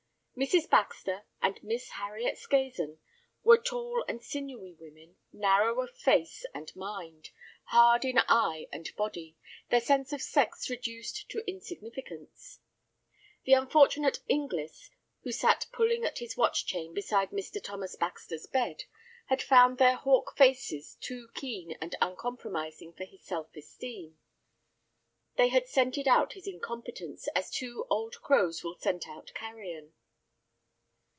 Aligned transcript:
Mrs. 0.39 0.67
Baxter 0.71 1.25
and 1.39 1.61
Miss 1.61 1.89
Harriet 1.89 2.35
Season 2.35 2.97
were 3.43 3.59
tall 3.59 4.03
and 4.07 4.23
sinewy 4.23 4.73
women, 4.73 5.17
narrow 5.31 5.81
of 5.83 5.91
face 5.91 6.47
and 6.51 6.75
mind, 6.75 7.29
hard 7.65 8.03
in 8.05 8.17
eye 8.27 8.65
and 8.71 8.89
body, 8.95 9.37
their 9.69 9.81
sense 9.81 10.11
of 10.11 10.19
sex 10.19 10.67
reduced 10.67 11.29
to 11.29 11.47
insignificance. 11.47 12.59
The 13.43 13.53
unfortunate 13.53 14.21
Inglis, 14.27 14.89
who 15.21 15.31
sat 15.31 15.67
pulling 15.73 16.05
at 16.05 16.17
his 16.17 16.35
watch 16.37 16.65
chain 16.65 16.95
beside 16.95 17.29
Mr. 17.29 17.63
Thomas 17.63 17.95
Baxter's 17.95 18.47
bed, 18.47 18.85
had 19.27 19.43
found 19.43 19.77
their 19.77 19.97
hawk 19.97 20.35
faces 20.35 20.95
too 21.01 21.27
keen 21.35 21.73
and 21.79 21.95
uncompromising 22.01 22.93
for 22.93 23.03
his 23.05 23.21
self 23.23 23.55
esteem. 23.55 24.17
They 25.35 25.49
had 25.49 25.67
scented 25.67 26.07
out 26.07 26.33
his 26.33 26.47
incompetence 26.47 27.27
as 27.35 27.51
two 27.51 27.85
old 27.91 28.19
crows 28.23 28.63
will 28.63 28.79
scent 28.79 29.07
out 29.07 29.31
carrion. 29.35 29.93